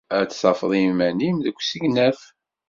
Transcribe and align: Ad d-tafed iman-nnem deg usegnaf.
Ad 0.19 0.25
d-tafed 0.29 0.71
iman-nnem 0.87 1.37
deg 1.45 1.55
usegnaf. 1.59 2.19